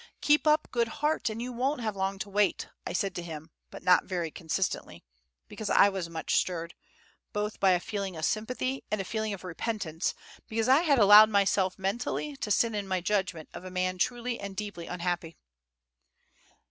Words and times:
Keep 0.19 0.47
up 0.47 0.67
good 0.71 0.87
heart, 0.87 1.29
you 1.29 1.53
won't 1.53 1.81
have 1.81 1.95
long 1.95 2.17
to 2.17 2.27
wait," 2.31 2.67
I 2.87 2.91
said 2.93 3.13
to 3.13 3.21
him, 3.21 3.51
but 3.69 3.83
not 3.83 4.03
very 4.05 4.31
consistently, 4.31 5.03
because 5.47 5.69
I 5.69 5.89
was 5.89 6.09
much 6.09 6.37
stirred 6.37 6.73
both 7.33 7.59
by 7.59 7.73
a 7.73 7.79
feeling 7.79 8.15
of 8.17 8.25
sympathy 8.25 8.83
and 8.89 8.99
a 8.99 9.03
feeling 9.05 9.31
of 9.31 9.43
repentance, 9.43 10.15
because 10.47 10.67
I 10.67 10.79
had 10.81 10.97
allowed 10.97 11.29
myself 11.29 11.77
mentally 11.77 12.35
to 12.37 12.49
sin 12.49 12.73
in 12.73 12.87
my 12.87 12.99
judgment 12.99 13.49
of 13.53 13.63
a 13.63 13.69
man 13.69 13.99
truly 13.99 14.39
and 14.39 14.55
deeply 14.55 14.87
unhappy. 14.87 15.37